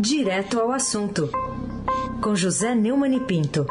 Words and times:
Direto 0.00 0.60
ao 0.60 0.70
assunto, 0.70 1.28
com 2.22 2.36
José 2.36 2.72
Neumann 2.72 3.16
e 3.16 3.20
Pinto. 3.20 3.66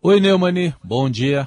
Oi, 0.00 0.20
Neumani, 0.20 0.74
bom 0.82 1.10
dia. 1.10 1.46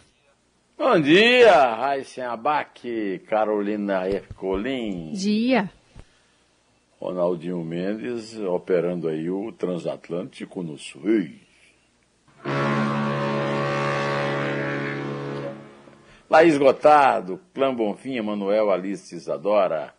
Bom 0.78 1.02
dia, 1.02 1.74
Raíssen 1.74 2.26
Abac, 2.26 3.24
Carolina 3.28 4.08
Ercolim. 4.08 5.14
Dia. 5.14 5.68
Ronaldinho 7.00 7.64
Mendes 7.64 8.38
operando 8.38 9.08
aí 9.08 9.32
o 9.32 9.52
transatlântico 9.52 10.62
no 10.62 10.78
Suez. 10.78 11.32
Laís 16.32 16.58
Gotardo, 16.58 17.42
Clã 17.54 17.76
Bonfim, 17.76 18.16
Emanuel 18.16 18.72
Alice 18.72 19.14
Isadora, 19.14 19.94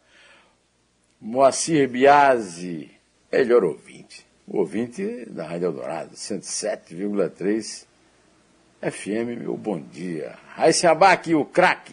Moacir 1.21 1.87
Biasi, 1.87 2.91
melhor 3.31 3.63
ouvinte. 3.63 4.25
O 4.49 4.61
ouvinte 4.61 5.27
da 5.31 5.47
Rádio 5.47 5.67
Eldorado, 5.67 6.15
107,3 6.15 7.87
FM, 8.81 9.43
meu 9.43 9.59
bom 9.59 9.79
dia. 9.79 10.39
Raíssa 10.57 10.93
Abac, 10.93 11.35
o 11.35 11.45
craque. 11.45 11.93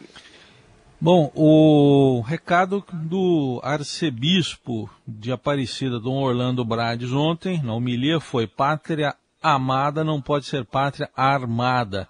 Bom, 1.02 1.30
o 1.35 2.21
recado 2.21 2.81
do 2.94 3.59
arcebispo 3.61 4.89
de 5.05 5.33
Aparecida, 5.33 5.99
Dom 5.99 6.23
Orlando 6.23 6.63
Brades, 6.63 7.11
ontem, 7.11 7.61
na 7.61 7.73
homilia, 7.73 8.21
foi 8.21 8.47
pátria 8.47 9.13
amada 9.44 10.02
não 10.02 10.21
pode 10.21 10.45
ser 10.45 10.63
pátria 10.63 11.09
armada. 11.13 12.08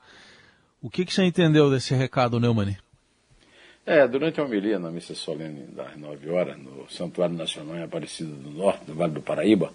O 0.81 0.89
que, 0.89 1.03
que 1.03 1.13
você 1.13 1.23
entendeu 1.23 1.69
desse 1.69 1.93
recado, 1.93 2.39
Neumann? 2.39 2.77
É, 3.85 4.07
durante 4.07 4.39
a 4.39 4.43
homilia 4.45 4.79
na 4.79 4.89
missa 4.89 5.13
solene 5.13 5.63
das 5.73 5.97
nove 5.97 6.29
horas, 6.29 6.57
no 6.57 6.89
Santuário 6.89 7.35
Nacional 7.35 7.75
em 7.75 7.83
Aparecida 7.83 8.31
do 8.33 8.49
Norte, 8.51 8.85
do 8.85 8.93
Vale 8.93 9.13
do 9.13 9.21
Paraíba, 9.21 9.73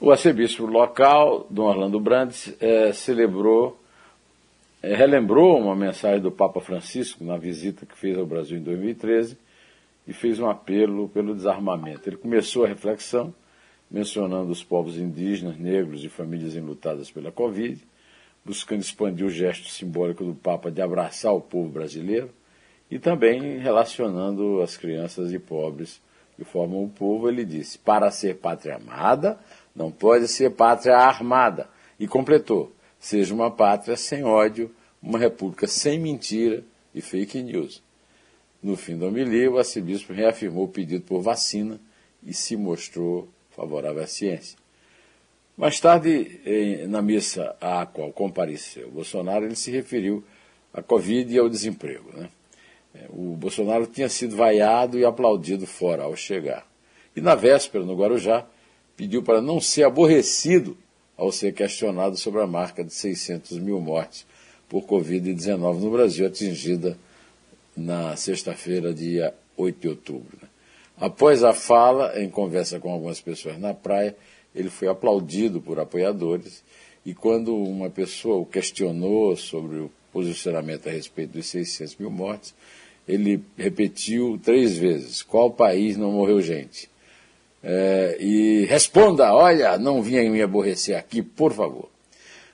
o 0.00 0.10
arcebispo 0.10 0.64
local, 0.64 1.46
Dom 1.50 1.64
Orlando 1.64 2.00
Brandes, 2.00 2.54
é, 2.60 2.92
celebrou, 2.92 3.78
é, 4.82 4.94
relembrou 4.94 5.60
uma 5.60 5.76
mensagem 5.76 6.20
do 6.20 6.30
Papa 6.30 6.60
Francisco 6.60 7.22
na 7.22 7.36
visita 7.36 7.84
que 7.84 7.96
fez 7.96 8.16
ao 8.16 8.24
Brasil 8.24 8.58
em 8.58 8.62
2013 8.62 9.36
e 10.06 10.12
fez 10.12 10.40
um 10.40 10.48
apelo 10.48 11.08
pelo 11.10 11.34
desarmamento. 11.34 12.08
Ele 12.08 12.16
começou 12.16 12.64
a 12.64 12.68
reflexão 12.68 13.34
mencionando 13.90 14.50
os 14.50 14.64
povos 14.64 14.96
indígenas, 14.96 15.58
negros 15.58 16.02
e 16.02 16.08
famílias 16.08 16.56
enlutadas 16.56 17.10
pela 17.10 17.30
Covid, 17.30 17.78
buscando 18.44 18.80
expandir 18.80 19.26
o 19.26 19.30
gesto 19.30 19.68
simbólico 19.68 20.24
do 20.24 20.34
Papa 20.34 20.70
de 20.70 20.82
abraçar 20.82 21.32
o 21.32 21.40
povo 21.40 21.68
brasileiro 21.68 22.30
e 22.90 22.98
também 22.98 23.58
relacionando 23.58 24.60
as 24.60 24.76
crianças 24.76 25.32
e 25.32 25.38
pobres 25.38 26.00
que 26.36 26.44
formam 26.44 26.84
o 26.84 26.88
povo, 26.88 27.28
ele 27.28 27.44
disse: 27.44 27.78
para 27.78 28.10
ser 28.10 28.36
pátria 28.36 28.76
amada, 28.76 29.38
não 29.74 29.90
pode 29.90 30.28
ser 30.28 30.50
pátria 30.50 30.96
armada. 30.96 31.68
E 31.98 32.06
completou: 32.06 32.72
seja 32.98 33.34
uma 33.34 33.50
pátria 33.50 33.96
sem 33.96 34.24
ódio, 34.24 34.70
uma 35.02 35.18
república 35.18 35.66
sem 35.66 35.98
mentira 35.98 36.64
e 36.94 37.00
fake 37.00 37.42
news. 37.42 37.82
No 38.62 38.76
fim 38.76 38.96
da 38.96 39.06
homilia, 39.06 39.50
o 39.50 39.58
arcebispo 39.58 40.12
reafirmou 40.12 40.64
o 40.64 40.68
pedido 40.68 41.04
por 41.04 41.20
vacina 41.20 41.80
e 42.22 42.32
se 42.32 42.56
mostrou 42.56 43.28
favorável 43.50 44.02
à 44.02 44.06
ciência. 44.06 44.61
Mais 45.56 45.78
tarde, 45.78 46.40
na 46.88 47.02
missa 47.02 47.54
à 47.60 47.84
qual 47.86 48.10
compareceu 48.12 48.90
Bolsonaro, 48.90 49.44
ele 49.44 49.54
se 49.54 49.70
referiu 49.70 50.24
à 50.72 50.82
Covid 50.82 51.32
e 51.32 51.38
ao 51.38 51.48
desemprego. 51.48 52.10
Né? 52.16 52.28
O 53.10 53.36
Bolsonaro 53.36 53.86
tinha 53.86 54.08
sido 54.08 54.36
vaiado 54.36 54.98
e 54.98 55.04
aplaudido 55.04 55.66
fora 55.66 56.04
ao 56.04 56.16
chegar. 56.16 56.66
E 57.14 57.20
na 57.20 57.34
véspera, 57.34 57.84
no 57.84 57.94
Guarujá, 57.94 58.46
pediu 58.96 59.22
para 59.22 59.42
não 59.42 59.60
ser 59.60 59.84
aborrecido 59.84 60.76
ao 61.16 61.30
ser 61.30 61.52
questionado 61.52 62.16
sobre 62.16 62.40
a 62.40 62.46
marca 62.46 62.82
de 62.82 62.92
600 62.92 63.58
mil 63.58 63.80
mortes 63.80 64.26
por 64.68 64.84
Covid-19 64.84 65.80
no 65.80 65.90
Brasil, 65.90 66.26
atingida 66.26 66.96
na 67.76 68.16
sexta-feira, 68.16 68.94
dia 68.94 69.34
8 69.56 69.78
de 69.80 69.88
outubro. 69.88 70.38
Né? 70.40 70.48
Após 70.96 71.44
a 71.44 71.52
fala, 71.52 72.18
em 72.18 72.30
conversa 72.30 72.80
com 72.80 72.90
algumas 72.90 73.20
pessoas 73.20 73.58
na 73.58 73.74
praia, 73.74 74.16
ele 74.54 74.70
foi 74.70 74.88
aplaudido 74.88 75.60
por 75.60 75.78
apoiadores 75.78 76.62
e 77.04 77.14
quando 77.14 77.54
uma 77.54 77.90
pessoa 77.90 78.36
o 78.36 78.46
questionou 78.46 79.36
sobre 79.36 79.78
o 79.78 79.90
posicionamento 80.12 80.88
a 80.88 80.92
respeito 80.92 81.32
dos 81.32 81.46
600 81.46 81.96
mil 81.96 82.10
mortes, 82.10 82.54
ele 83.08 83.42
repetiu 83.56 84.38
três 84.42 84.78
vezes: 84.78 85.22
qual 85.22 85.50
país 85.50 85.96
não 85.96 86.12
morreu 86.12 86.40
gente? 86.40 86.88
É, 87.62 88.16
e 88.20 88.64
responda: 88.66 89.34
olha, 89.34 89.76
não 89.78 90.00
vinha 90.02 90.28
me 90.30 90.40
aborrecer 90.40 90.96
aqui, 90.96 91.22
por 91.22 91.52
favor. 91.52 91.88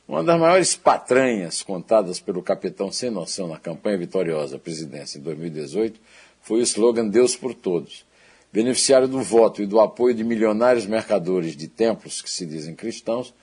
Uma 0.06 0.24
das 0.24 0.40
maiores 0.40 0.74
patranhas 0.74 1.62
contadas 1.62 2.18
pelo 2.18 2.42
capitão 2.42 2.90
sem 2.90 3.10
noção 3.10 3.48
na 3.48 3.58
campanha 3.58 3.98
vitoriosa 3.98 4.56
à 4.56 4.58
presidência 4.58 5.18
em 5.18 5.22
2018 5.22 6.00
foi 6.40 6.60
o 6.60 6.62
slogan 6.62 7.08
Deus 7.08 7.36
por 7.36 7.52
Todos. 7.52 8.06
Beneficiário 8.52 9.06
do 9.06 9.20
voto 9.20 9.62
e 9.62 9.66
do 9.66 9.78
apoio 9.78 10.14
de 10.14 10.24
milionários 10.24 10.86
mercadores 10.86 11.56
de 11.56 11.68
templos 11.68 12.22
que 12.22 12.30
se 12.30 12.46
dizem 12.46 12.74
cristãos, 12.74 13.34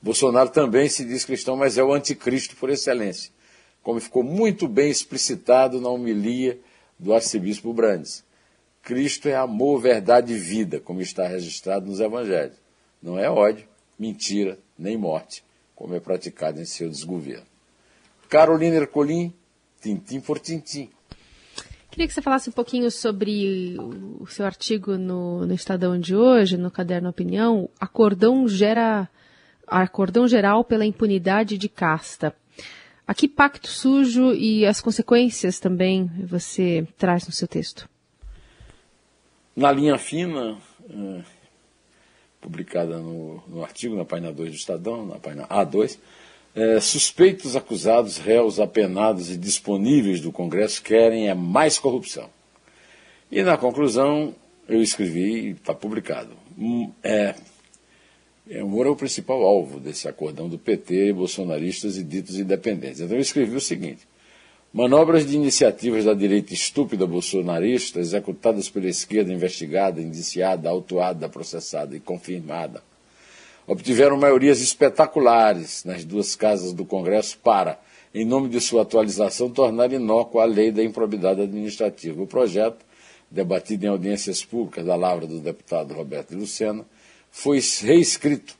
Bolsonaro 0.00 0.50
também 0.50 0.88
se 0.88 1.04
diz 1.04 1.24
cristão, 1.24 1.56
mas 1.56 1.78
é 1.78 1.82
o 1.82 1.92
anticristo 1.92 2.56
por 2.56 2.70
excelência, 2.70 3.30
como 3.82 4.00
ficou 4.00 4.22
muito 4.22 4.66
bem 4.66 4.90
explicitado 4.90 5.80
na 5.80 5.88
homilia 5.88 6.58
do 6.98 7.14
arcebispo 7.14 7.72
Brandes. 7.72 8.24
Cristo 8.82 9.28
é 9.28 9.36
amor, 9.36 9.80
verdade 9.80 10.32
e 10.32 10.38
vida, 10.38 10.80
como 10.80 11.00
está 11.00 11.26
registrado 11.26 11.86
nos 11.86 12.00
evangelhos. 12.00 12.56
Não 13.00 13.16
é 13.18 13.30
ódio, 13.30 13.66
mentira, 13.96 14.58
nem 14.76 14.96
morte, 14.96 15.44
como 15.74 15.94
é 15.94 16.00
praticado 16.00 16.60
em 16.60 16.64
seu 16.64 16.88
desgoverno. 16.88 17.46
Carolina 18.28 18.76
Ercolim, 18.76 19.32
tintim 19.80 20.20
por 20.20 20.40
tintim. 20.40 20.90
Queria 21.92 22.08
que 22.08 22.14
você 22.14 22.22
falasse 22.22 22.48
um 22.48 22.54
pouquinho 22.54 22.90
sobre 22.90 23.76
o 24.18 24.26
seu 24.26 24.46
artigo 24.46 24.96
no, 24.96 25.46
no 25.46 25.52
Estadão 25.52 26.00
de 26.00 26.16
hoje, 26.16 26.56
no 26.56 26.70
Caderno 26.70 27.10
Opinião, 27.10 27.68
Acordão 27.78 28.48
gera 28.48 29.06
acordão 29.66 30.26
geral 30.26 30.64
pela 30.64 30.86
impunidade 30.86 31.58
de 31.58 31.68
casta. 31.68 32.34
Aqui 33.06 33.28
pacto 33.28 33.68
sujo 33.68 34.32
e 34.32 34.64
as 34.64 34.80
consequências 34.80 35.60
também 35.60 36.10
você 36.24 36.88
traz 36.96 37.26
no 37.26 37.32
seu 37.32 37.46
texto. 37.46 37.86
Na 39.54 39.70
linha 39.70 39.98
fina, 39.98 40.56
é, 40.88 41.20
publicada 42.40 42.96
no, 42.96 43.42
no, 43.46 43.62
artigo 43.62 43.94
na 43.94 44.06
página 44.06 44.32
2 44.32 44.50
do 44.50 44.56
Estadão, 44.56 45.04
na 45.04 45.18
página 45.18 45.46
A2, 45.46 45.98
é, 46.54 46.80
suspeitos, 46.80 47.56
acusados, 47.56 48.18
réus, 48.18 48.60
apenados 48.60 49.30
e 49.30 49.36
disponíveis 49.36 50.20
do 50.20 50.30
Congresso 50.30 50.82
querem 50.82 51.28
é 51.28 51.34
mais 51.34 51.78
corrupção. 51.78 52.28
E 53.30 53.42
na 53.42 53.56
conclusão, 53.56 54.34
eu 54.68 54.82
escrevi, 54.82 55.50
está 55.50 55.74
publicado, 55.74 56.30
hum, 56.58 56.92
é, 57.02 57.34
é, 58.48 58.62
o 58.62 58.68
Moro 58.68 58.90
é 58.90 58.92
o 58.92 58.96
principal 58.96 59.42
alvo 59.42 59.80
desse 59.80 60.08
acordão 60.08 60.48
do 60.48 60.58
PT, 60.58 61.12
bolsonaristas 61.12 61.96
e 61.96 62.02
ditos 62.02 62.38
independentes. 62.38 63.00
Então 63.00 63.16
eu 63.16 63.22
escrevi 63.22 63.56
o 63.56 63.60
seguinte: 63.60 64.06
manobras 64.72 65.26
de 65.26 65.36
iniciativas 65.36 66.04
da 66.04 66.12
direita 66.12 66.52
estúpida 66.52 67.06
bolsonarista, 67.06 68.00
executadas 68.00 68.68
pela 68.68 68.88
esquerda 68.88 69.32
investigada, 69.32 70.02
indiciada, 70.02 70.68
autuada, 70.68 71.28
processada 71.28 71.96
e 71.96 72.00
confirmada, 72.00 72.82
obtiveram 73.66 74.16
maiorias 74.16 74.60
espetaculares 74.60 75.84
nas 75.84 76.04
duas 76.04 76.34
casas 76.34 76.72
do 76.72 76.84
Congresso 76.84 77.38
para, 77.38 77.78
em 78.14 78.24
nome 78.24 78.48
de 78.48 78.60
sua 78.60 78.82
atualização, 78.82 79.50
tornar 79.50 79.92
inócua 79.92 80.42
a 80.42 80.46
lei 80.46 80.70
da 80.70 80.82
improbidade 80.82 81.40
administrativa. 81.40 82.22
O 82.22 82.26
projeto, 82.26 82.84
debatido 83.30 83.86
em 83.86 83.88
audiências 83.88 84.44
públicas 84.44 84.84
da 84.84 84.96
Lavra 84.96 85.26
do 85.26 85.38
deputado 85.38 85.94
Roberto 85.94 86.34
Lucena, 86.34 86.84
foi 87.30 87.60
reescrito 87.80 88.54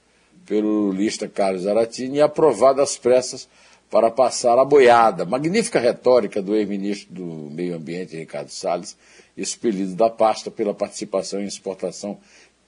pelo 0.46 0.90
lista 0.93 1.28
Carlos 1.28 1.66
Aratini 1.66 2.19
e 2.19 2.22
aprovado 2.22 2.81
às 2.81 2.96
pressas 2.96 3.48
para 3.90 4.10
passar 4.10 4.58
a 4.58 4.64
boiada, 4.64 5.26
magnífica 5.26 5.78
retórica 5.78 6.40
do 6.40 6.56
ex-ministro 6.56 7.12
do 7.12 7.25
Meio 7.50 7.76
Ambiente, 7.76 8.16
Ricardo 8.16 8.48
Salles, 8.48 8.96
expelido 9.37 9.94
da 9.94 10.08
pasta 10.08 10.50
pela 10.50 10.72
participação 10.72 11.43
em 11.43 11.46
exportação 11.46 12.19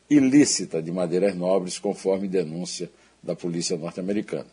ilícita 0.09 0.83
de 0.83 0.93
madeiras 0.93 1.35
nobres, 1.35 1.79
conforme 1.79 2.29
denúncia 2.29 2.91
da 3.23 3.35
polícia 3.35 3.77
norte-americana. 3.77 4.47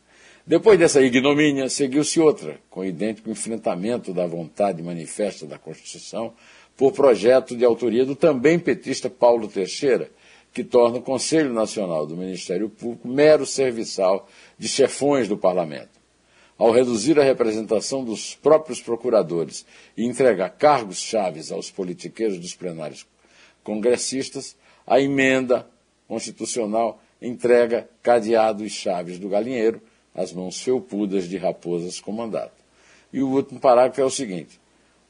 Depois 0.45 0.79
dessa 0.79 1.01
ignomínia, 1.01 1.69
seguiu-se 1.69 2.19
outra, 2.19 2.59
com 2.69 2.83
idêntico 2.83 3.29
enfrentamento 3.29 4.13
da 4.13 4.25
vontade 4.25 4.81
manifesta 4.81 5.45
da 5.45 5.57
Constituição, 5.57 6.33
por 6.75 6.93
projeto 6.93 7.55
de 7.55 7.63
autoria 7.63 8.05
do 8.05 8.15
também 8.15 8.57
petista 8.57 9.09
Paulo 9.09 9.47
Teixeira, 9.47 10.09
que 10.53 10.63
torna 10.63 10.97
o 10.97 11.01
Conselho 11.01 11.53
Nacional 11.53 12.07
do 12.07 12.17
Ministério 12.17 12.69
Público 12.69 13.07
mero 13.07 13.45
serviçal 13.45 14.27
de 14.57 14.67
chefões 14.67 15.27
do 15.27 15.37
Parlamento. 15.37 16.01
ao 16.61 16.69
reduzir 16.69 17.19
a 17.19 17.23
representação 17.23 18.03
dos 18.03 18.35
próprios 18.35 18.79
procuradores 18.79 19.65
e 19.97 20.05
entregar 20.05 20.47
cargos 20.51 20.99
chaves 20.99 21.51
aos 21.51 21.71
politiqueiros 21.71 22.37
dos 22.37 22.53
plenários 22.53 23.03
congressistas, 23.63 24.55
a 24.91 24.99
emenda 24.99 25.65
constitucional 26.05 27.01
entrega 27.21 27.89
cadeado 28.03 28.65
e 28.65 28.69
chaves 28.69 29.17
do 29.17 29.29
galinheiro 29.29 29.81
às 30.13 30.33
mãos 30.33 30.61
felpudas 30.61 31.29
de 31.29 31.37
raposas 31.37 32.01
com 32.01 32.11
mandato. 32.11 32.61
E 33.13 33.23
o 33.23 33.29
último 33.29 33.57
parágrafo 33.57 34.01
é 34.01 34.03
o 34.03 34.09
seguinte: 34.09 34.59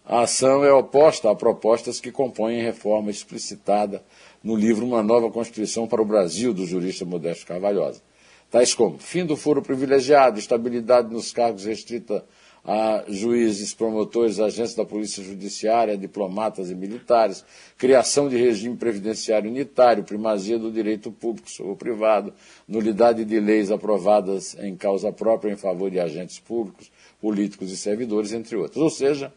a 0.06 0.22
ação 0.22 0.64
é 0.64 0.72
oposta 0.72 1.32
a 1.32 1.36
propostas 1.36 2.00
que 2.00 2.12
compõem 2.12 2.62
reforma 2.62 3.10
explicitada 3.10 4.04
no 4.44 4.56
livro 4.56 4.86
Uma 4.86 5.02
Nova 5.02 5.32
Constituição 5.32 5.88
para 5.88 6.00
o 6.00 6.06
Brasil, 6.06 6.54
do 6.54 6.64
jurista 6.68 7.04
Modesto 7.04 7.48
Carvalhosa. 7.48 8.04
Tais 8.52 8.76
como 8.76 9.00
fim 9.00 9.26
do 9.26 9.36
foro 9.36 9.64
privilegiado, 9.64 10.38
estabilidade 10.38 11.12
nos 11.12 11.32
cargos 11.32 11.66
restrita 11.66 12.24
a 12.64 13.04
juízes, 13.08 13.74
promotores, 13.74 14.40
agentes 14.40 14.76
da 14.76 14.86
Polícia 14.86 15.24
Judiciária, 15.24 15.98
diplomatas 15.98 16.70
e 16.70 16.76
militares, 16.76 17.44
criação 17.78 18.30
de 18.30 18.38
regime 18.38 18.76
previdenciário 18.76 19.50
unitário, 19.50 20.04
primazia 20.04 20.60
do 20.60 20.72
direito 20.72 21.12
público 21.12 21.50
sobre 21.50 21.72
o 21.72 21.76
privado, 21.76 22.34
nulidade 22.68 23.26
de 23.26 23.40
leis 23.40 23.72
aprovadas 23.72 24.56
em 24.60 24.76
causa 24.76 25.12
própria 25.12 25.52
em 25.52 25.58
favor 25.58 25.90
de 25.90 26.00
agentes 26.00 26.40
públicos, 26.40 26.92
políticos 27.20 27.72
e 27.72 27.78
servidores, 27.78 28.32
entre 28.32 28.56
outros. 28.56 28.82
Ou 28.82 28.90
seja, 28.90 29.34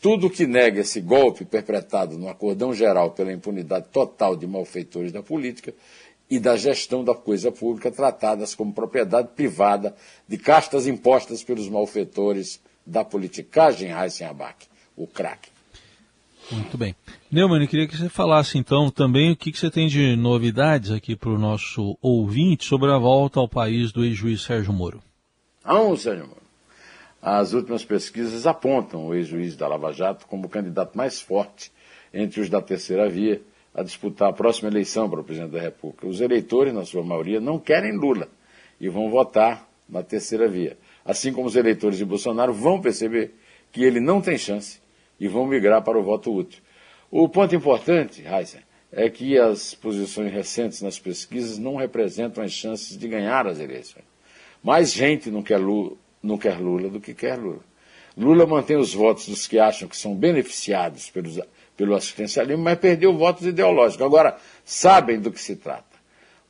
tudo 0.00 0.30
que 0.30 0.46
nega 0.46 0.80
esse 0.80 1.00
golpe 1.00 1.44
perpetrado 1.44 2.16
no 2.16 2.28
acordão 2.28 2.72
geral 2.72 3.10
pela 3.10 3.32
impunidade 3.32 3.88
total 3.92 4.36
de 4.36 4.46
malfeitores 4.46 5.12
da 5.12 5.22
política 5.22 5.74
e 6.30 6.38
da 6.38 6.56
gestão 6.56 7.02
da 7.02 7.14
coisa 7.14 7.50
pública 7.50 7.90
tratadas 7.90 8.54
como 8.54 8.72
propriedade 8.72 9.30
privada 9.34 9.94
de 10.28 10.38
castas 10.38 10.86
impostas 10.86 11.42
pelos 11.42 11.68
malfeitores 11.68 12.62
da 12.86 13.04
politicagem 13.04 13.90
Heisenberg, 13.90 14.56
o 14.96 15.06
crack. 15.06 15.48
Muito 16.50 16.78
bem. 16.78 16.94
Neumann, 17.30 17.62
eu 17.62 17.68
queria 17.68 17.86
que 17.86 17.96
você 17.96 18.08
falasse 18.08 18.58
então 18.58 18.90
também 18.90 19.32
o 19.32 19.36
que, 19.36 19.52
que 19.52 19.58
você 19.58 19.70
tem 19.70 19.86
de 19.86 20.16
novidades 20.16 20.90
aqui 20.90 21.14
para 21.14 21.30
o 21.30 21.38
nosso 21.38 21.96
ouvinte 22.00 22.64
sobre 22.64 22.90
a 22.90 22.98
volta 22.98 23.38
ao 23.38 23.48
país 23.48 23.92
do 23.92 24.04
ex-juiz 24.04 24.42
Sérgio 24.42 24.72
Moro. 24.72 25.02
Não, 25.64 25.96
Sérgio 25.96 26.26
Moro. 26.26 26.40
As 27.22 27.52
últimas 27.52 27.84
pesquisas 27.84 28.46
apontam 28.46 29.06
o 29.06 29.14
ex-juiz 29.14 29.56
da 29.56 29.68
Lava 29.68 29.92
Jato 29.92 30.26
como 30.26 30.46
o 30.46 30.48
candidato 30.48 30.96
mais 30.96 31.20
forte 31.20 31.70
entre 32.12 32.40
os 32.40 32.48
da 32.48 32.62
terceira 32.62 33.08
via 33.08 33.40
a 33.74 33.82
disputar 33.82 34.30
a 34.30 34.32
próxima 34.32 34.68
eleição 34.68 35.08
para 35.08 35.20
o 35.20 35.24
presidente 35.24 35.52
da 35.52 35.60
República. 35.60 36.06
Os 36.06 36.20
eleitores, 36.20 36.74
na 36.74 36.84
sua 36.84 37.02
maioria, 37.02 37.40
não 37.40 37.58
querem 37.58 37.92
Lula 37.92 38.28
e 38.80 38.88
vão 38.88 39.10
votar 39.10 39.68
na 39.88 40.02
terceira 40.02 40.48
via. 40.48 40.76
Assim 41.04 41.32
como 41.32 41.46
os 41.46 41.56
eleitores 41.56 41.98
de 41.98 42.04
Bolsonaro 42.04 42.52
vão 42.52 42.80
perceber 42.80 43.34
que 43.72 43.82
ele 43.82 44.00
não 44.00 44.20
tem 44.20 44.36
chance 44.36 44.80
e 45.18 45.28
vão 45.28 45.46
migrar 45.46 45.82
para 45.82 45.98
o 45.98 46.02
voto 46.02 46.34
útil. 46.34 46.62
O 47.10 47.28
ponto 47.28 47.54
importante, 47.54 48.22
Heisen, 48.22 48.62
é 48.92 49.08
que 49.08 49.38
as 49.38 49.74
posições 49.74 50.32
recentes 50.32 50.82
nas 50.82 50.98
pesquisas 50.98 51.58
não 51.58 51.76
representam 51.76 52.42
as 52.42 52.52
chances 52.52 52.96
de 52.96 53.08
ganhar 53.08 53.46
as 53.46 53.60
eleições. 53.60 54.04
Mais 54.62 54.92
gente 54.92 55.30
não 55.30 55.42
quer 55.42 55.58
Lula, 55.58 55.96
não 56.22 56.36
quer 56.36 56.58
Lula 56.58 56.88
do 56.88 57.00
que 57.00 57.14
quer 57.14 57.38
Lula. 57.38 57.64
Lula 58.16 58.46
mantém 58.46 58.76
os 58.76 58.92
votos 58.92 59.26
dos 59.26 59.46
que 59.46 59.58
acham 59.58 59.88
que 59.88 59.96
são 59.96 60.14
beneficiados 60.14 61.08
pelos, 61.10 61.38
pelo 61.80 61.94
assistencialismo, 61.94 62.62
mas 62.62 62.78
perdeu 62.78 63.16
votos 63.16 63.46
ideológicos. 63.46 64.04
Agora, 64.04 64.36
sabem 64.66 65.18
do 65.18 65.32
que 65.32 65.40
se 65.40 65.56
trata. 65.56 65.96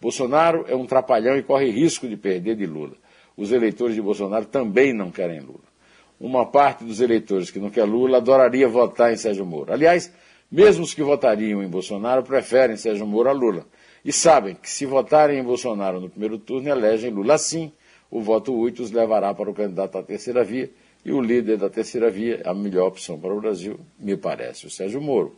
Bolsonaro 0.00 0.64
é 0.66 0.74
um 0.74 0.84
trapalhão 0.84 1.36
e 1.36 1.42
corre 1.44 1.70
risco 1.70 2.08
de 2.08 2.16
perder 2.16 2.56
de 2.56 2.66
Lula. 2.66 2.94
Os 3.36 3.52
eleitores 3.52 3.94
de 3.94 4.02
Bolsonaro 4.02 4.46
também 4.46 4.92
não 4.92 5.08
querem 5.08 5.38
Lula. 5.38 5.70
Uma 6.18 6.46
parte 6.46 6.82
dos 6.82 7.00
eleitores 7.00 7.48
que 7.48 7.60
não 7.60 7.70
quer 7.70 7.84
Lula 7.84 8.16
adoraria 8.16 8.66
votar 8.66 9.12
em 9.12 9.16
Sérgio 9.16 9.46
Moro. 9.46 9.72
Aliás, 9.72 10.12
mesmo 10.50 10.82
os 10.82 10.94
que 10.94 11.02
votariam 11.04 11.62
em 11.62 11.68
Bolsonaro 11.68 12.24
preferem 12.24 12.76
Sérgio 12.76 13.06
Moro 13.06 13.28
a 13.28 13.32
Lula. 13.32 13.66
E 14.04 14.12
sabem 14.12 14.56
que 14.56 14.68
se 14.68 14.84
votarem 14.84 15.38
em 15.38 15.44
Bolsonaro 15.44 16.00
no 16.00 16.10
primeiro 16.10 16.38
turno, 16.38 16.68
elegem 16.68 17.12
Lula. 17.12 17.34
Assim, 17.34 17.70
o 18.10 18.20
voto 18.20 18.52
útil 18.52 18.84
os 18.84 18.90
levará 18.90 19.32
para 19.32 19.48
o 19.48 19.54
candidato 19.54 19.96
à 19.96 20.02
terceira 20.02 20.42
via, 20.42 20.68
e 21.04 21.12
o 21.12 21.20
líder 21.20 21.56
da 21.56 21.70
terceira 21.70 22.10
via, 22.10 22.42
a 22.44 22.54
melhor 22.54 22.88
opção 22.88 23.18
para 23.18 23.32
o 23.32 23.40
Brasil, 23.40 23.80
me 23.98 24.16
parece, 24.16 24.66
o 24.66 24.70
Sérgio 24.70 25.00
Moro. 25.00 25.36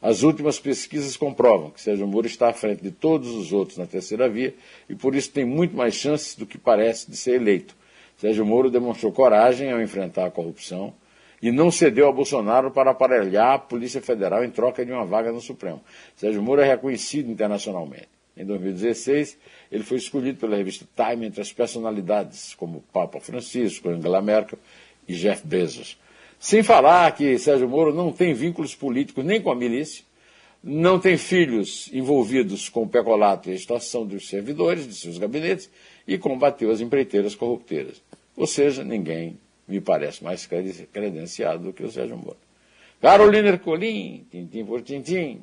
As 0.00 0.22
últimas 0.24 0.58
pesquisas 0.58 1.16
comprovam 1.16 1.70
que 1.70 1.80
Sérgio 1.80 2.06
Moro 2.08 2.26
está 2.26 2.48
à 2.48 2.52
frente 2.52 2.82
de 2.82 2.90
todos 2.90 3.30
os 3.30 3.52
outros 3.52 3.78
na 3.78 3.86
terceira 3.86 4.28
via 4.28 4.52
e 4.88 4.96
por 4.96 5.14
isso 5.14 5.30
tem 5.30 5.44
muito 5.44 5.76
mais 5.76 5.94
chances 5.94 6.34
do 6.34 6.44
que 6.44 6.58
parece 6.58 7.08
de 7.08 7.16
ser 7.16 7.34
eleito. 7.34 7.76
Sérgio 8.16 8.44
Moro 8.44 8.68
demonstrou 8.68 9.12
coragem 9.12 9.70
ao 9.70 9.80
enfrentar 9.80 10.26
a 10.26 10.30
corrupção 10.30 10.92
e 11.40 11.52
não 11.52 11.70
cedeu 11.70 12.08
a 12.08 12.12
Bolsonaro 12.12 12.70
para 12.72 12.90
aparelhar 12.90 13.54
a 13.54 13.58
Polícia 13.58 14.00
Federal 14.00 14.44
em 14.44 14.50
troca 14.50 14.84
de 14.84 14.90
uma 14.90 15.04
vaga 15.04 15.30
no 15.30 15.40
Supremo. 15.40 15.80
Sérgio 16.16 16.42
Moro 16.42 16.60
é 16.60 16.64
reconhecido 16.64 17.30
internacionalmente. 17.30 18.08
Em 18.36 18.44
2016, 18.44 19.38
ele 19.70 19.84
foi 19.84 19.98
escolhido 19.98 20.38
pela 20.38 20.56
revista 20.56 20.86
Time 20.96 21.26
entre 21.26 21.40
as 21.40 21.52
personalidades 21.52 22.54
como 22.54 22.82
Papa 22.92 23.20
Francisco, 23.20 23.88
Angela 23.88 24.22
Merkel 24.22 24.58
e 25.06 25.14
Jeff 25.14 25.46
Bezos. 25.46 25.98
Sem 26.38 26.62
falar 26.62 27.10
que 27.12 27.38
Sérgio 27.38 27.68
Moro 27.68 27.94
não 27.94 28.12
tem 28.12 28.34
vínculos 28.34 28.74
políticos 28.74 29.24
nem 29.24 29.40
com 29.40 29.50
a 29.50 29.54
milícia, 29.54 30.04
não 30.62 30.98
tem 30.98 31.16
filhos 31.16 31.88
envolvidos 31.92 32.68
com 32.68 32.82
o 32.82 32.88
pecolato 32.88 33.48
e 33.48 33.52
a 33.52 33.54
extorsão 33.54 34.06
dos 34.06 34.28
servidores 34.28 34.86
de 34.86 34.94
seus 34.94 35.18
gabinetes 35.18 35.70
e 36.06 36.18
combateu 36.18 36.70
as 36.70 36.80
empreiteiras 36.80 37.34
corrupteiras. 37.34 38.02
Ou 38.36 38.46
seja, 38.46 38.82
ninguém 38.84 39.38
me 39.66 39.80
parece 39.80 40.22
mais 40.22 40.46
credenciado 40.46 41.64
do 41.64 41.72
que 41.72 41.84
o 41.84 41.90
Sérgio 41.90 42.16
Moro. 42.16 42.36
Carolina 43.00 43.48
Ercolim, 43.48 44.26
tintim 44.30 44.64
por 44.64 44.82
tintim, 44.82 45.42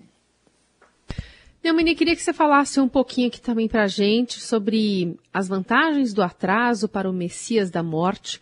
Neumani, 1.62 1.94
queria 1.94 2.16
que 2.16 2.22
você 2.22 2.32
falasse 2.32 2.80
um 2.80 2.88
pouquinho 2.88 3.28
aqui 3.28 3.42
também 3.42 3.68
para 3.68 3.84
a 3.84 3.88
gente 3.88 4.40
sobre 4.40 5.18
as 5.34 5.50
vantagens 5.50 6.14
do 6.14 6.22
atraso 6.22 6.88
para 6.88 7.10
o 7.10 7.14
Messias 7.14 7.70
da 7.70 7.84
Morte, 7.84 8.40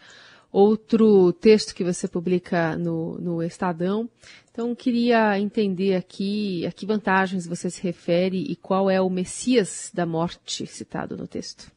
outro 0.52 1.32
texto 1.34 1.76
que 1.76 1.84
você 1.84 2.08
publica 2.08 2.76
no, 2.78 3.18
no 3.20 3.44
Estadão. 3.44 4.10
Então, 4.52 4.74
queria 4.74 5.40
entender 5.40 5.96
aqui 5.96 6.66
a 6.66 6.72
que 6.72 6.86
vantagens 6.86 7.46
você 7.46 7.70
se 7.70 7.82
refere 7.82 8.38
e 8.38 8.56
qual 8.56 8.90
é 8.90 9.00
o 9.00 9.10
Messias 9.10 9.92
da 9.94 10.06
Morte 10.06 10.66
citado 10.66 11.16
no 11.16 11.28
texto. 11.28 11.72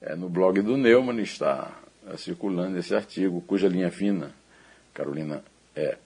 É, 0.00 0.16
no 0.16 0.28
blog 0.28 0.60
do 0.62 0.76
Neumann 0.76 1.20
está 1.20 1.78
circulando 2.16 2.78
esse 2.78 2.94
artigo, 2.94 3.42
cuja 3.42 3.68
linha 3.68 3.90
fina, 3.90 4.32
Carolina, 4.92 5.44
é 5.76 5.96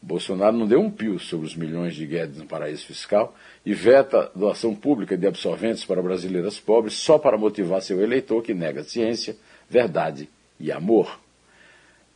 Bolsonaro 0.00 0.56
não 0.56 0.66
deu 0.66 0.80
um 0.80 0.90
pio 0.90 1.18
sobre 1.18 1.46
os 1.46 1.56
milhões 1.56 1.94
de 1.94 2.06
Guedes 2.06 2.38
no 2.38 2.46
paraíso 2.46 2.86
fiscal 2.86 3.34
e 3.66 3.74
veta 3.74 4.30
doação 4.34 4.72
pública 4.72 5.16
de 5.16 5.26
absorventes 5.26 5.84
para 5.84 6.00
brasileiras 6.00 6.60
pobres 6.60 6.94
só 6.94 7.18
para 7.18 7.36
motivar 7.36 7.82
seu 7.82 8.00
eleitor 8.00 8.40
que 8.40 8.54
nega 8.54 8.84
ciência, 8.84 9.36
verdade 9.68 10.28
e 10.58 10.72
amor. 10.72 11.20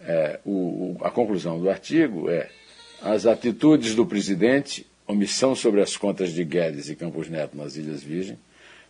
É, 0.00 0.40
o, 0.44 0.96
a 1.00 1.10
conclusão 1.10 1.60
do 1.60 1.70
artigo 1.70 2.28
é 2.28 2.48
as 3.00 3.26
atitudes 3.26 3.94
do 3.94 4.06
presidente, 4.06 4.86
omissão 5.06 5.54
sobre 5.54 5.80
as 5.80 5.96
contas 5.96 6.32
de 6.32 6.44
Guedes 6.44 6.88
e 6.88 6.96
Campos 6.96 7.28
Neto 7.28 7.56
nas 7.56 7.76
Ilhas 7.76 8.02
Virgens, 8.02 8.38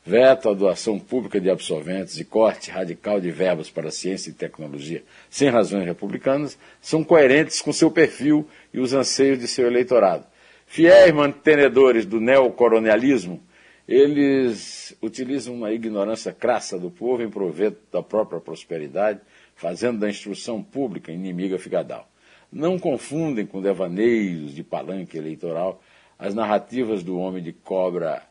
veto 0.04 0.48
à 0.48 0.54
doação 0.54 0.98
pública 0.98 1.40
de 1.40 1.48
absolventes 1.48 2.18
e 2.18 2.24
corte 2.24 2.70
radical 2.70 3.20
de 3.20 3.30
verbas 3.30 3.70
para 3.70 3.90
ciência 3.90 4.30
e 4.30 4.34
tecnologia 4.34 5.02
sem 5.30 5.48
razões 5.48 5.84
republicanas, 5.84 6.58
são 6.80 7.04
coerentes 7.04 7.60
com 7.60 7.72
seu 7.72 7.90
perfil 7.90 8.48
e 8.72 8.80
os 8.80 8.92
anseios 8.92 9.38
de 9.38 9.46
seu 9.46 9.66
eleitorado. 9.66 10.26
Fiéis 10.66 11.12
mantenedores 11.12 12.04
do 12.06 12.20
neocolonialismo, 12.20 13.42
eles 13.86 14.96
utilizam 15.02 15.54
uma 15.54 15.72
ignorância 15.72 16.32
crassa 16.32 16.78
do 16.78 16.90
povo 16.90 17.22
em 17.22 17.30
proveito 17.30 17.78
da 17.92 18.02
própria 18.02 18.40
prosperidade, 18.40 19.20
fazendo 19.62 20.00
da 20.00 20.10
instrução 20.10 20.60
pública 20.60 21.12
inimiga 21.12 21.56
figadal. 21.56 22.08
Não 22.52 22.80
confundem 22.80 23.46
com 23.46 23.62
devaneios 23.62 24.52
de 24.56 24.64
palanque 24.64 25.16
eleitoral 25.16 25.80
as 26.18 26.34
narrativas 26.34 27.04
do 27.04 27.16
homem 27.16 27.40
de 27.40 27.52
cobra 27.52 28.24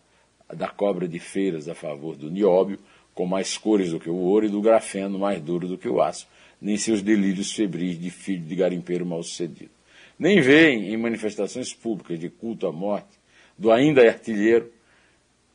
da 0.53 0.67
cobra 0.67 1.07
de 1.07 1.17
feiras 1.17 1.69
a 1.69 1.73
favor 1.73 2.17
do 2.17 2.29
nióbio, 2.29 2.77
com 3.15 3.25
mais 3.25 3.57
cores 3.57 3.91
do 3.91 3.99
que 4.01 4.09
o 4.09 4.15
ouro, 4.15 4.45
e 4.45 4.49
do 4.49 4.59
grafeno 4.59 5.17
mais 5.17 5.41
duro 5.41 5.65
do 5.69 5.77
que 5.77 5.87
o 5.87 6.01
aço, 6.01 6.27
nem 6.61 6.75
seus 6.75 7.01
delírios 7.01 7.53
febris 7.53 7.97
de 7.97 8.09
filho 8.09 8.43
de 8.43 8.53
garimpeiro 8.53 9.05
mal-sucedido. 9.05 9.71
Nem 10.19 10.41
veem 10.41 10.93
em 10.93 10.97
manifestações 10.97 11.73
públicas 11.73 12.19
de 12.19 12.27
culto 12.27 12.67
à 12.67 12.73
morte 12.73 13.17
do 13.57 13.71
ainda 13.71 14.05
artilheiro, 14.05 14.69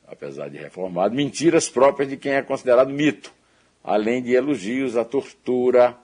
apesar 0.09 0.49
de 0.49 0.57
reformado, 0.57 1.15
mentiras 1.15 1.69
próprias 1.69 2.09
de 2.09 2.17
quem 2.17 2.33
é 2.33 2.41
considerado 2.41 2.89
mito, 2.89 3.36
além 3.87 4.21
de 4.21 4.33
elogios 4.33 4.97
à 4.97 5.05
tortura 5.05 5.97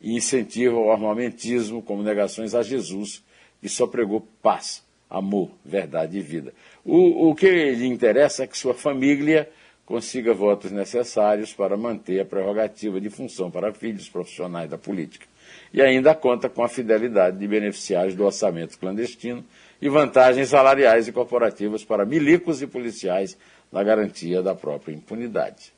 e 0.00 0.16
incentivo 0.16 0.78
ao 0.78 0.90
armamentismo 0.90 1.80
como 1.80 2.02
negações 2.02 2.52
a 2.52 2.62
Jesus, 2.62 3.22
que 3.60 3.68
só 3.68 3.86
pregou 3.86 4.26
paz, 4.42 4.82
amor, 5.08 5.52
verdade 5.64 6.18
e 6.18 6.20
vida. 6.20 6.52
O, 6.84 7.30
o 7.30 7.34
que 7.36 7.48
lhe 7.48 7.86
interessa 7.86 8.42
é 8.42 8.46
que 8.48 8.58
sua 8.58 8.74
família 8.74 9.48
consiga 9.86 10.34
votos 10.34 10.72
necessários 10.72 11.52
para 11.52 11.76
manter 11.76 12.20
a 12.20 12.24
prerrogativa 12.24 13.00
de 13.00 13.08
função 13.08 13.52
para 13.52 13.72
filhos 13.72 14.08
profissionais 14.08 14.68
da 14.68 14.76
política. 14.76 15.26
E 15.72 15.80
ainda 15.80 16.14
conta 16.16 16.48
com 16.48 16.64
a 16.64 16.68
fidelidade 16.68 17.38
de 17.38 17.46
beneficiários 17.46 18.16
do 18.16 18.24
orçamento 18.24 18.76
clandestino 18.78 19.44
e 19.80 19.88
vantagens 19.88 20.48
salariais 20.48 21.06
e 21.06 21.12
corporativas 21.12 21.84
para 21.84 22.04
milicos 22.04 22.62
e 22.62 22.66
policiais 22.66 23.38
na 23.70 23.84
garantia 23.84 24.42
da 24.42 24.54
própria 24.56 24.92
impunidade. 24.92 25.72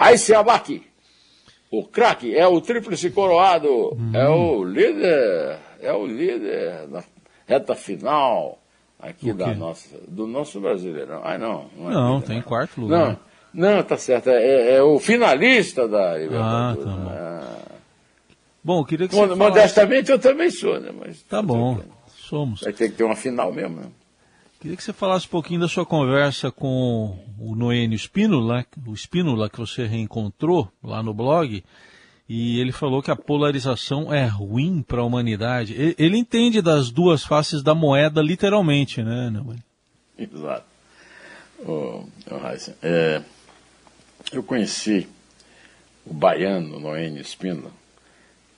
Raíssa 0.00 0.38
Abac, 0.38 0.82
o 1.70 1.84
craque, 1.84 2.34
é 2.34 2.46
o 2.46 2.58
tríplice 2.62 3.10
coroado, 3.10 3.68
uhum. 3.68 4.12
é 4.14 4.28
o 4.30 4.64
líder, 4.64 5.58
é 5.78 5.92
o 5.92 6.06
líder 6.06 6.88
na 6.88 7.04
reta 7.46 7.74
final 7.74 8.58
aqui 8.98 9.30
da 9.34 9.54
nossa, 9.54 9.98
do 10.08 10.26
nosso 10.26 10.58
brasileirão. 10.58 11.20
Ah, 11.22 11.36
não. 11.36 11.66
Não, 11.76 11.90
é 11.90 11.92
não 11.92 12.14
líder, 12.14 12.26
tem 12.28 12.36
não. 12.36 12.42
quarto 12.42 12.80
lugar. 12.80 13.20
Não, 13.52 13.74
não, 13.74 13.82
tá 13.82 13.98
certo, 13.98 14.30
é, 14.30 14.76
é 14.76 14.82
o 14.82 14.98
finalista 14.98 15.86
da 15.86 16.16
Libertadores. 16.16 16.86
Ah, 16.86 16.96
tá 16.96 17.66
ah. 17.68 17.76
Bom, 18.64 18.80
eu 18.80 18.84
queria 18.86 19.06
que 19.06 19.14
você 19.14 19.34
Modestamente 19.34 20.06
falasse... 20.06 20.12
eu 20.12 20.18
também 20.18 20.50
sou, 20.50 20.80
né? 20.80 20.90
Mas 20.98 21.22
tá 21.24 21.42
bom, 21.42 21.78
somos. 22.16 22.62
Vai 22.62 22.72
ter 22.72 22.88
que 22.88 22.96
ter 22.96 23.04
uma 23.04 23.16
final 23.16 23.52
mesmo, 23.52 23.76
né? 23.76 23.86
Queria 24.60 24.76
que 24.76 24.84
você 24.84 24.92
falasse 24.92 25.26
um 25.26 25.30
pouquinho 25.30 25.60
da 25.60 25.68
sua 25.68 25.86
conversa 25.86 26.50
com 26.50 27.18
o 27.38 27.56
Noênio 27.56 27.96
Spínola, 27.96 28.66
o 28.86 28.94
Spínola 28.94 29.48
que 29.48 29.58
você 29.58 29.86
reencontrou 29.86 30.70
lá 30.84 31.02
no 31.02 31.14
blog, 31.14 31.64
e 32.28 32.60
ele 32.60 32.70
falou 32.70 33.02
que 33.02 33.10
a 33.10 33.16
polarização 33.16 34.12
é 34.12 34.26
ruim 34.26 34.82
para 34.82 35.00
a 35.00 35.04
humanidade. 35.04 35.94
Ele 35.96 36.18
entende 36.18 36.60
das 36.60 36.90
duas 36.90 37.24
faces 37.24 37.62
da 37.62 37.74
moeda 37.74 38.20
literalmente, 38.20 39.02
né, 39.02 39.30
Noênio? 39.30 39.64
Exato. 40.18 40.66
Oh, 41.66 42.04
oh, 42.30 42.76
é, 42.82 43.22
eu 44.30 44.42
conheci 44.42 45.08
o 46.04 46.12
baiano 46.12 46.78
Noênio 46.78 47.24
Spínola, 47.24 47.72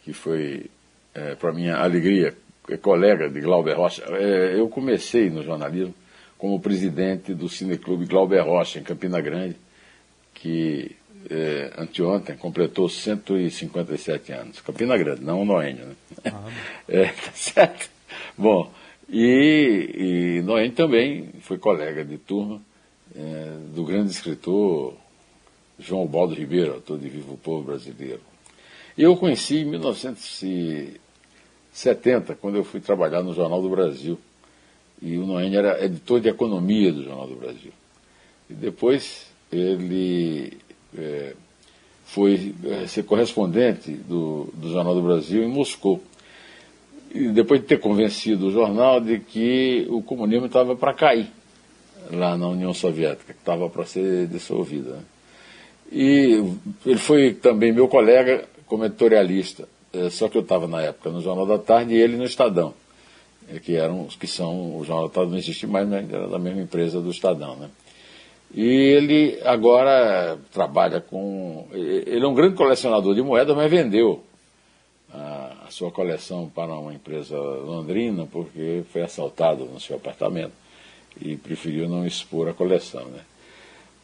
que 0.02 0.12
foi, 0.12 0.68
é, 1.14 1.36
para 1.36 1.52
minha 1.52 1.76
alegria, 1.76 2.36
colega 2.80 3.28
de 3.28 3.40
Glauber 3.40 3.76
Rocha. 3.76 4.04
É, 4.08 4.58
eu 4.58 4.68
comecei 4.68 5.30
no 5.30 5.42
jornalismo 5.42 5.94
como 6.38 6.60
presidente 6.60 7.34
do 7.34 7.48
Cineclube 7.48 8.06
Glauber 8.06 8.40
Rocha, 8.40 8.78
em 8.78 8.82
Campina 8.82 9.20
Grande, 9.20 9.56
que 10.34 10.96
é, 11.30 11.72
anteontem 11.78 12.36
completou 12.36 12.88
157 12.88 14.32
anos. 14.32 14.60
Campina 14.60 14.96
Grande, 14.96 15.22
não 15.22 15.42
o 15.42 15.44
Noênio, 15.44 15.86
né? 15.86 15.94
Ah, 16.26 16.50
é, 16.88 17.06
tá 17.06 17.32
certo? 17.32 17.90
Bom, 18.36 18.72
e, 19.08 20.38
e 20.38 20.42
Noênio 20.42 20.72
também 20.72 21.30
foi 21.42 21.58
colega 21.58 22.04
de 22.04 22.18
turma 22.18 22.60
é, 23.14 23.52
do 23.74 23.84
grande 23.84 24.10
escritor 24.10 24.94
João 25.78 26.06
Baldo 26.06 26.34
Ribeiro, 26.34 26.74
autor 26.74 26.98
de 26.98 27.08
Vivo 27.08 27.34
o 27.34 27.38
Povo 27.38 27.64
Brasileiro. 27.64 28.20
Eu 28.96 29.12
o 29.12 29.16
conheci 29.16 29.58
em 29.58 29.64
1970, 31.72 32.34
quando 32.34 32.56
eu 32.56 32.64
fui 32.64 32.80
trabalhar 32.80 33.22
no 33.22 33.34
Jornal 33.34 33.62
do 33.62 33.70
Brasil. 33.70 34.18
E 35.00 35.16
o 35.16 35.26
Noênio 35.26 35.58
era 35.58 35.84
editor 35.84 36.20
de 36.20 36.28
economia 36.28 36.92
do 36.92 37.02
Jornal 37.02 37.26
do 37.26 37.34
Brasil. 37.34 37.72
E 38.48 38.54
depois 38.54 39.26
ele 39.50 40.58
é, 40.96 41.34
foi 42.04 42.54
é, 42.64 42.86
ser 42.86 43.02
correspondente 43.04 43.90
do, 43.90 44.48
do 44.54 44.70
Jornal 44.70 44.94
do 44.94 45.02
Brasil 45.02 45.42
em 45.42 45.48
Moscou. 45.48 46.00
E 47.10 47.28
depois 47.28 47.60
de 47.60 47.66
ter 47.66 47.80
convencido 47.80 48.46
o 48.46 48.50
jornal 48.50 49.00
de 49.00 49.18
que 49.18 49.86
o 49.90 50.02
comunismo 50.02 50.46
estava 50.46 50.76
para 50.76 50.94
cair 50.94 51.30
lá 52.10 52.36
na 52.36 52.48
União 52.48 52.72
Soviética, 52.72 53.32
que 53.32 53.38
estava 53.38 53.68
para 53.68 53.84
ser 53.84 54.26
dissolvida. 54.28 54.92
Né? 54.92 55.02
E 55.90 56.42
ele 56.86 56.98
foi 56.98 57.34
também 57.34 57.72
meu 57.72 57.86
colega 57.86 58.46
como 58.66 58.84
editorialista, 58.84 59.68
só 60.10 60.28
que 60.28 60.36
eu 60.36 60.42
estava 60.42 60.66
na 60.66 60.82
época 60.82 61.10
no 61.10 61.20
Jornal 61.20 61.46
da 61.46 61.58
Tarde 61.58 61.94
e 61.94 62.00
ele 62.00 62.16
no 62.16 62.24
Estadão, 62.24 62.74
é, 63.48 63.58
que 63.58 63.76
eram 63.76 64.06
os 64.06 64.16
que 64.16 64.26
são, 64.26 64.76
o 64.76 64.84
Jornal 64.84 65.08
da 65.08 65.14
Tarde 65.14 65.30
não 65.30 65.38
existe 65.38 65.66
mais, 65.66 65.88
mas 65.88 66.10
era 66.10 66.28
da 66.28 66.38
mesma 66.38 66.62
empresa 66.62 67.00
do 67.00 67.10
Estadão, 67.10 67.56
né? 67.56 67.70
E 68.54 68.64
ele 68.64 69.40
agora 69.44 70.38
trabalha 70.52 71.00
com. 71.00 71.66
Ele 71.72 72.22
é 72.22 72.28
um 72.28 72.34
grande 72.34 72.54
colecionador 72.54 73.14
de 73.14 73.22
moedas, 73.22 73.56
mas 73.56 73.70
vendeu 73.70 74.22
a, 75.12 75.64
a 75.66 75.70
sua 75.70 75.90
coleção 75.90 76.50
para 76.54 76.74
uma 76.74 76.92
empresa 76.92 77.36
londrina 77.38 78.26
porque 78.30 78.82
foi 78.92 79.02
assaltado 79.02 79.64
no 79.64 79.80
seu 79.80 79.96
apartamento 79.96 80.52
e 81.20 81.36
preferiu 81.36 81.88
não 81.88 82.06
expor 82.06 82.48
a 82.48 82.54
coleção, 82.54 83.06
né? 83.06 83.20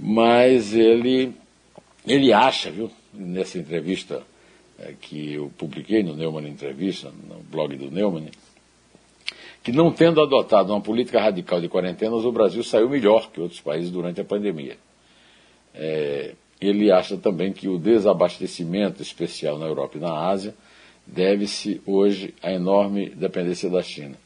Mas 0.01 0.75
ele, 0.75 1.35
ele 2.07 2.33
acha, 2.33 2.71
viu, 2.71 2.91
nessa 3.13 3.59
entrevista 3.59 4.15
é, 4.15 4.23
que 5.01 5.35
eu 5.35 5.51
publiquei 5.59 6.03
no 6.03 6.15
Neumann 6.15 6.49
Entrevista, 6.49 7.11
no 7.29 7.41
blog 7.51 7.77
do 7.77 7.91
Neumann, 7.91 8.29
que 9.63 9.73
não 9.73 9.93
tendo 9.93 10.21
adotado 10.21 10.73
uma 10.73 10.81
política 10.81 11.21
radical 11.21 11.61
de 11.61 11.69
quarentenas, 11.69 12.25
o 12.25 12.33
Brasil 12.33 12.63
saiu 12.63 12.89
melhor 12.89 13.31
que 13.31 13.41
outros 13.41 13.61
países 13.61 13.91
durante 13.91 14.21
a 14.21 14.25
pandemia. 14.25 14.77
É, 15.75 16.35
ele 16.61 16.91
acha 16.91 17.17
também 17.17 17.53
que 17.53 17.69
o 17.69 17.79
desabastecimento 17.79 19.03
especial 19.03 19.59
na 19.59 19.67
Europa 19.67 19.99
e 19.99 20.01
na 20.01 20.13
Ásia 20.13 20.55
deve-se 21.07 21.81
hoje 21.87 22.35
à 22.43 22.53
enorme 22.53 23.11
dependência 23.11 23.71
da 23.71 23.83
China. 23.83 24.17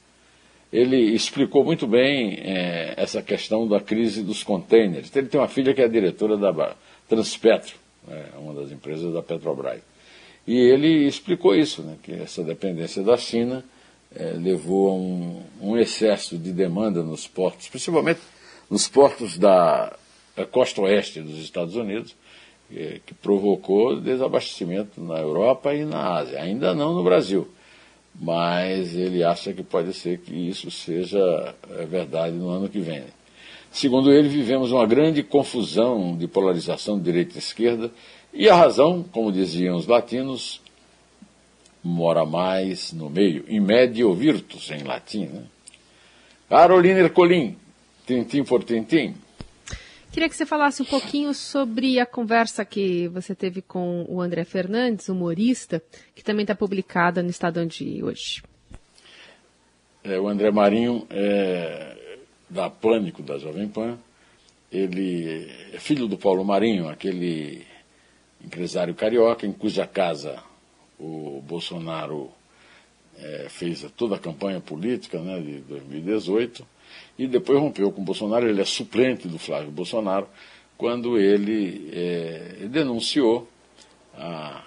Ele 0.73 0.97
explicou 0.97 1.64
muito 1.64 1.87
bem 1.87 2.38
é, 2.40 2.94
essa 2.97 3.21
questão 3.21 3.68
da 3.68 3.78
crise 3.80 4.23
dos 4.23 4.42
contêineres. 4.42 5.14
Ele 5.14 5.28
tem 5.28 5.38
uma 5.38 5.49
filha 5.49 5.75
que 5.75 5.82
é 5.82 5.88
diretora 5.88 6.37
da 6.37 6.75
Transpetro, 7.09 7.75
né, 8.09 8.26
uma 8.38 8.54
das 8.54 8.73
empresas 8.73 9.12
da 9.12 9.23
Petrobras. 9.23 9.82
E 10.47 10.57
ele 10.57 11.07
explicou 11.07 11.55
isso, 11.55 11.83
né, 11.83 11.97
que 12.03 12.13
essa 12.13 12.43
dependência 12.43 13.03
da 13.03 13.17
China 13.17 13.65
é, 14.15 14.33
levou 14.33 14.89
a 14.89 14.95
um, 14.95 15.43
um, 15.61 15.79
excesso 15.79 16.37
de 16.37 16.53
demanda 16.53 17.03
nos 17.03 17.29
portos, 17.29 17.69
principalmente 17.69 18.21
nos 18.69 18.89
portos 18.89 19.39
da, 19.39 19.97
costa 20.51 20.81
oeste 20.83 21.21
dos 21.21 21.39
Estados 21.39 21.77
Unidos, 21.77 22.17
que, 22.69 23.01
que 23.07 23.15
provocou 23.15 24.01
desabastecimento 24.01 25.01
na 25.01 25.19
Europa 25.19 25.75
e 25.75 25.85
na 25.85 26.17
Ásia. 26.17 26.41
Ainda 26.41 26.75
não 26.75 26.93
no 26.93 27.05
Brasil, 27.05 27.47
mas 28.15 28.95
ele 28.97 29.23
acha 29.23 29.53
que 29.53 29.63
pode 29.63 29.93
ser 29.95 30.19
que 30.19 30.35
isso 30.35 30.71
seja 30.71 31.55
é, 31.71 31.85
verdade 31.85 32.35
no 32.35 32.49
ano 32.49 32.69
que 32.69 32.81
vem. 32.81 33.05
Segundo 33.71 34.13
ele, 34.13 34.29
vivemos 34.29 34.71
uma 34.71 34.85
grande 34.85 35.23
confusão 35.23 36.15
de 36.15 36.29
polarização 36.29 36.99
de 36.99 37.05
direita 37.05 37.37
e 37.37 37.39
esquerda 37.39 37.91
e 38.33 38.49
a 38.49 38.55
razão, 38.55 39.03
como 39.03 39.31
diziam 39.31 39.77
os 39.77 39.87
latinos, 39.87 40.61
mora 41.85 42.25
mais 42.25 42.93
no 42.93 43.11
meio, 43.11 43.45
in 43.49 43.61
medio 43.61 44.15
virtus, 44.15 44.71
em 44.71 44.83
latim. 44.83 45.27
Né? 45.27 45.43
Carolina 46.49 47.01
Ercolim, 47.01 47.57
tintim 48.07 48.45
por 48.45 48.65
tintim. 48.65 49.15
Queria 50.12 50.29
que 50.29 50.37
você 50.37 50.45
falasse 50.45 50.83
um 50.83 50.85
pouquinho 50.85 51.33
sobre 51.33 51.99
a 51.99 52.05
conversa 52.05 52.65
que 52.65 53.09
você 53.09 53.35
teve 53.35 53.62
com 53.62 54.05
o 54.09 54.21
André 54.21 54.45
Fernandes, 54.45 55.09
humorista, 55.09 55.83
que 56.15 56.23
também 56.23 56.43
está 56.43 56.55
publicada 56.55 57.23
no 57.23 57.31
Estadão 57.31 57.67
de 57.67 58.05
hoje. 58.05 58.43
É, 60.05 60.19
o 60.19 60.29
André 60.29 60.51
Marinho 60.51 61.07
é 61.09 61.97
da 62.51 62.69
Pânico, 62.69 63.23
da 63.23 63.39
Jovem 63.39 63.69
Pan. 63.69 63.99
Ele 64.71 65.51
é 65.73 65.79
filho 65.79 66.07
do 66.07 66.19
Paulo 66.19 66.45
Marinho, 66.45 66.89
aquele 66.89 67.65
empresário 68.45 68.95
carioca, 68.95 69.47
em 69.47 69.53
cuja 69.53 69.87
casa 69.87 70.43
o 70.99 71.43
Bolsonaro 71.45 72.31
é, 73.19 73.47
fez 73.49 73.85
toda 73.97 74.17
a 74.17 74.19
campanha 74.19 74.61
política 74.61 75.19
né, 75.19 75.41
de 75.41 75.59
2018 75.61 76.67
e 77.19 77.27
depois 77.27 77.59
rompeu 77.59 77.91
com 77.91 78.03
o 78.03 78.05
Bolsonaro. 78.05 78.49
Ele 78.49 78.61
é 78.61 78.65
suplente 78.65 79.29
do 79.29 79.39
Flávio 79.39 79.71
Bolsonaro 79.71 80.29
quando 80.77 81.19
ele 81.19 81.91
é, 81.93 82.67
denunciou 82.69 83.49
a, 84.15 84.65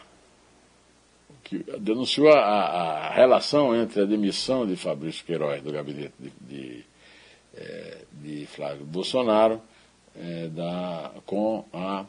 que, 1.44 1.60
denunciou 1.80 2.30
a, 2.30 2.40
a, 2.40 3.14
relação 3.14 3.76
entre 3.76 4.02
a 4.02 4.06
demissão 4.06 4.66
de 4.66 4.76
Fabrício 4.76 5.26
Queiroz 5.26 5.62
do 5.62 5.72
gabinete 5.72 6.14
de, 6.20 6.32
de, 6.42 6.86
é, 7.56 7.98
de 8.12 8.46
Flávio 8.48 8.86
Bolsonaro 8.86 9.62
da, 10.54 11.12
com 11.26 11.66
a 11.74 12.06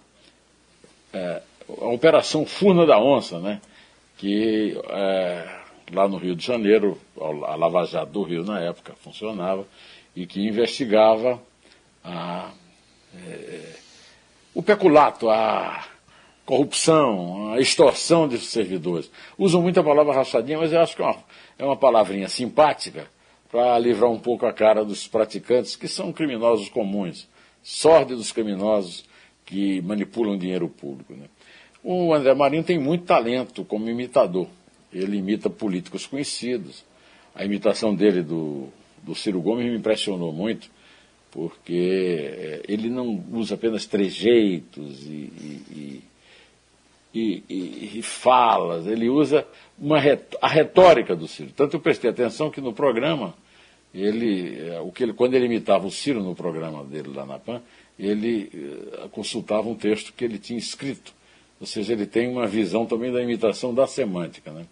a 1.69 1.89
Operação 1.89 2.47
Furna 2.47 2.87
da 2.87 2.99
Onça, 2.99 3.39
né? 3.41 3.61
que 4.17 4.79
é, 4.89 5.61
lá 5.93 6.09
no 6.09 6.17
Rio 6.17 6.35
de 6.35 6.45
Janeiro, 6.45 6.99
a 7.21 7.55
Lava 7.55 7.85
Jato 7.85 8.13
do 8.13 8.23
Rio 8.23 8.45
na 8.45 8.61
época 8.61 8.95
funcionava, 9.03 9.67
e 10.15 10.27
que 10.27 10.47
investigava 10.47 11.41
a, 12.03 12.51
é, 13.15 13.77
o 14.55 14.63
peculato, 14.63 15.29
a 15.29 15.85
corrupção, 16.47 17.53
a 17.53 17.61
extorsão 17.61 18.27
de 18.27 18.39
servidores. 18.39 19.11
Usam 19.37 19.61
muito 19.61 19.79
a 19.79 19.85
palavra 19.85 20.15
rachadinha, 20.15 20.59
mas 20.59 20.73
eu 20.73 20.81
acho 20.81 20.97
que 20.97 21.03
é 21.03 21.05
uma, 21.05 21.25
é 21.59 21.65
uma 21.65 21.77
palavrinha 21.77 22.29
simpática 22.29 23.09
para 23.51 23.79
livrar 23.79 24.11
um 24.11 24.19
pouco 24.19 24.47
a 24.47 24.53
cara 24.53 24.85
dos 24.85 25.07
praticantes, 25.07 25.77
que 25.77 25.89
são 25.89 26.13
criminosos 26.13 26.69
comuns 26.69 27.29
sórdidos 27.63 28.31
criminosos 28.31 29.05
que 29.45 29.81
manipulam 29.83 30.39
dinheiro 30.39 30.69
público. 30.69 31.13
Né? 31.15 31.27
O 31.88 32.12
André 32.12 32.35
Marinho 32.35 32.64
tem 32.64 32.81
muito 32.81 33.05
talento 33.05 33.64
como 33.64 33.88
imitador. 33.88 34.49
Ele 34.93 35.19
imita 35.19 35.49
políticos 35.49 36.05
conhecidos. 36.05 36.85
A 37.33 37.45
imitação 37.45 37.95
dele 37.95 38.25
do, 38.25 38.66
do 39.05 39.14
Ciro 39.14 39.40
Gomes 39.40 39.66
me 39.66 39.76
impressionou 39.76 40.33
muito, 40.33 40.69
porque 41.31 42.33
eh, 42.37 42.62
ele 42.66 42.90
não 42.90 43.25
usa 43.31 43.55
apenas 43.55 43.87
trejeitos 43.87 45.07
e, 45.07 46.02
e, 47.14 47.45
e, 47.49 47.99
e, 47.99 48.02
falas, 48.02 48.88
ele 48.88 49.09
usa 49.09 49.47
uma, 49.78 49.99
a 50.43 50.49
retórica 50.49 51.14
do 51.14 51.28
Ciro. 51.28 51.52
Tanto 51.55 51.76
eu 51.76 51.81
prestei 51.81 52.11
atenção 52.11 52.50
que 52.50 52.61
no 52.61 52.73
programa, 52.73 53.33
ele, 53.95 54.59
eh, 54.59 54.81
o 54.81 54.90
que 54.90 55.05
ele, 55.05 55.12
quando 55.12 55.35
ele 55.35 55.47
imitava 55.47 55.87
o 55.87 55.93
Ciro 55.93 56.21
no 56.21 56.35
programa 56.35 56.83
dele 56.83 57.12
lá 57.14 57.25
na 57.25 57.38
PAN, 57.38 57.62
ele 57.97 58.50
eh, 58.52 59.09
consultava 59.12 59.69
um 59.69 59.76
texto 59.76 60.12
que 60.12 60.25
ele 60.25 60.40
tinha 60.40 60.59
escrito. 60.59 61.14
Ou 61.61 61.67
seja, 61.67 61.93
ele 61.93 62.07
tem 62.07 62.29
uma 62.29 62.47
visão 62.47 62.87
também 62.87 63.11
da 63.11 63.23
imitação 63.23 63.75
da 63.75 63.87
semântica. 63.87 64.51
Né? 64.51 64.67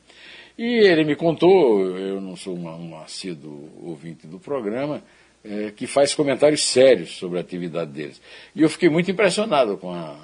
E 0.57 0.65
ele 0.65 1.05
me 1.05 1.17
contou, 1.17 1.97
eu 1.97 2.21
não 2.21 2.37
sou 2.37 2.55
uma, 2.55 2.77
um 2.77 2.97
assíduo 2.99 3.71
ouvinte 3.83 4.27
do 4.27 4.39
programa, 4.39 5.03
é, 5.45 5.71
que 5.71 5.87
faz 5.87 6.15
comentários 6.15 6.65
sérios 6.65 7.17
sobre 7.17 7.39
a 7.39 7.41
atividade 7.41 7.91
deles. 7.91 8.21
E 8.55 8.63
eu 8.63 8.69
fiquei 8.69 8.89
muito 8.89 9.11
impressionado 9.11 9.77
com 9.77 9.93
a, 9.93 10.17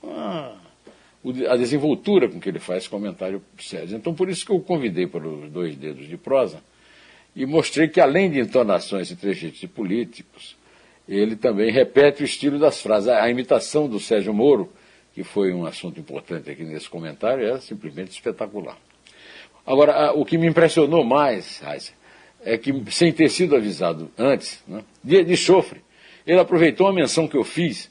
com 0.00 0.10
a, 0.10 0.56
a 1.48 1.56
desenvoltura 1.56 2.28
com 2.28 2.40
que 2.40 2.48
ele 2.48 2.58
faz 2.58 2.86
comentário 2.86 3.42
sério. 3.58 3.96
Então, 3.96 4.14
por 4.14 4.28
isso 4.28 4.46
que 4.46 4.52
eu 4.52 4.56
o 4.56 4.62
convidei 4.62 5.06
para 5.06 5.26
os 5.26 5.50
dois 5.50 5.76
dedos 5.76 6.06
de 6.08 6.16
prosa 6.16 6.62
e 7.34 7.44
mostrei 7.44 7.88
que, 7.88 8.00
além 8.00 8.30
de 8.30 8.40
entonações 8.40 9.10
e 9.10 9.16
trejeitos 9.16 9.60
de 9.60 9.68
políticos, 9.68 10.56
ele 11.06 11.36
também 11.36 11.70
repete 11.70 12.22
o 12.22 12.24
estilo 12.24 12.58
das 12.58 12.80
frases. 12.80 13.08
A 13.08 13.28
imitação 13.28 13.88
do 13.88 14.00
Sérgio 14.00 14.32
Moro, 14.32 14.72
que 15.16 15.24
foi 15.24 15.50
um 15.54 15.64
assunto 15.64 15.98
importante 15.98 16.50
aqui 16.50 16.62
nesse 16.62 16.90
comentário, 16.90 17.48
é 17.48 17.58
simplesmente 17.58 18.10
espetacular. 18.10 18.76
Agora, 19.66 20.12
o 20.12 20.26
que 20.26 20.36
me 20.36 20.46
impressionou 20.46 21.02
mais, 21.04 21.62
Heisen, 21.62 21.94
é 22.44 22.58
que, 22.58 22.70
sem 22.92 23.10
ter 23.14 23.30
sido 23.30 23.56
avisado 23.56 24.10
antes, 24.18 24.62
né, 24.68 24.84
de, 25.02 25.24
de 25.24 25.34
chofre, 25.34 25.80
ele 26.26 26.38
aproveitou 26.38 26.86
a 26.86 26.92
menção 26.92 27.26
que 27.26 27.34
eu 27.34 27.44
fiz 27.44 27.90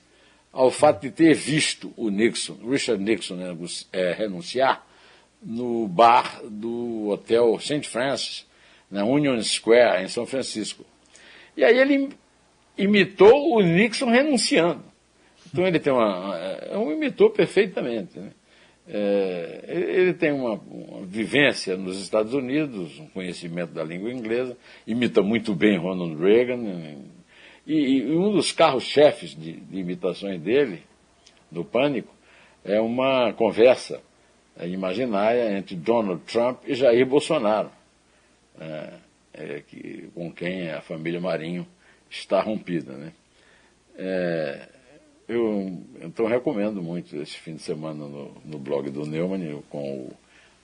ao 0.54 0.70
fato 0.70 1.02
de 1.02 1.10
ter 1.10 1.34
visto 1.34 1.92
o 1.98 2.12
Nixon, 2.12 2.60
Richard 2.70 3.04
Nixon, 3.04 3.38
né, 3.38 3.58
é, 3.92 4.14
renunciar 4.14 4.86
no 5.42 5.88
bar 5.88 6.42
do 6.44 7.10
hotel 7.10 7.60
St. 7.60 7.90
Francis, 7.90 8.46
na 8.92 9.04
Union 9.04 9.42
Square, 9.42 10.04
em 10.04 10.08
São 10.08 10.28
Francisco. 10.28 10.86
E 11.58 11.64
aí 11.64 11.76
ele 11.76 12.10
imitou 12.78 13.56
o 13.56 13.62
Nixon 13.64 14.12
renunciando. 14.12 14.94
Então 15.56 15.66
ele 15.66 15.80
tem 15.80 15.94
uma. 15.94 16.38
É, 16.38 16.78
um 16.78 16.92
imitou 16.92 17.30
perfeitamente. 17.30 18.20
Né? 18.20 18.32
É, 18.90 19.64
ele 19.66 20.14
tem 20.14 20.34
uma, 20.34 20.56
uma, 20.56 21.06
vivência 21.06 21.78
nos 21.78 21.98
Estados 21.98 22.34
Unidos, 22.34 23.00
um 23.00 23.08
conhecimento 23.08 23.72
da 23.72 23.82
língua 23.82 24.12
inglesa, 24.12 24.58
imita 24.86 25.22
muito 25.22 25.56
bem 25.56 25.78
Ronald 25.78 26.22
Reagan. 26.22 26.58
Né? 26.58 26.98
E, 27.66 28.00
e 28.00 28.18
um 28.18 28.34
dos 28.34 28.52
carros-chefes 28.52 29.34
de, 29.34 29.54
de, 29.54 29.80
imitações 29.80 30.42
dele, 30.42 30.84
no 31.50 31.64
Pânico, 31.64 32.14
é 32.66 32.82
uma 32.82 33.32
conversa 33.32 34.02
é, 34.60 34.68
imaginária 34.68 35.58
entre 35.58 35.78
Donald 35.78 36.22
Trump 36.26 36.64
e 36.68 36.76
Jair 36.76 37.06
Bolsonaro, 37.06 37.72
é, 38.60 38.94
é 39.34 39.64
que, 39.66 40.10
com 40.14 40.30
quem 40.34 40.70
a 40.70 40.82
família 40.82 41.22
Marinho 41.22 41.66
está 42.10 42.42
rompida. 42.42 42.92
Né? 42.92 43.14
É, 43.98 44.75
eu 45.28 45.82
então 46.02 46.28
recomendo 46.28 46.82
muito 46.82 47.16
esse 47.18 47.38
fim 47.38 47.56
de 47.56 47.62
semana 47.62 48.06
no, 48.06 48.32
no 48.46 48.60
blog 48.60 48.90
do 48.90 49.06
Neumann, 49.06 49.62
com 49.70 49.80
o 49.80 50.14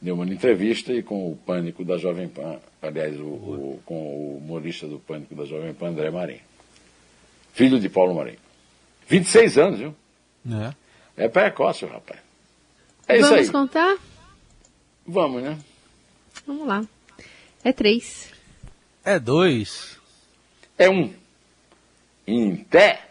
Neumann 0.01 0.31
Entrevista 0.31 0.93
e 0.93 1.03
com 1.03 1.31
o 1.31 1.35
Pânico 1.35 1.83
da 1.83 1.97
Jovem 1.97 2.27
Pan, 2.27 2.59
aliás, 2.81 3.19
o, 3.19 3.25
o, 3.25 3.81
com 3.85 3.95
o 3.95 4.37
humorista 4.37 4.87
do 4.87 5.00
Pânico 5.00 5.35
da 5.35 5.45
Jovem 5.45 5.74
Pan, 5.74 5.89
André 5.89 6.09
Marinho. 6.09 6.41
Filho 7.53 7.79
de 7.79 7.89
Paulo 7.89 8.15
Marinho. 8.15 8.39
26 9.07 9.57
anos, 9.57 9.79
viu? 9.79 9.95
É. 10.50 11.25
É 11.25 11.27
precoce, 11.27 11.85
rapaz. 11.85 12.19
É 13.07 13.19
Vamos 13.19 13.25
isso 13.25 13.33
aí. 13.33 13.45
Vamos 13.45 13.71
contar? 13.71 13.97
Vamos, 15.05 15.43
né? 15.43 15.57
Vamos 16.47 16.67
lá. 16.67 16.83
É 17.63 17.71
três. 17.71 18.31
É 19.03 19.19
dois. 19.19 20.00
É 20.77 20.89
um. 20.89 21.13
Em 22.25 22.55
pé. 22.55 23.10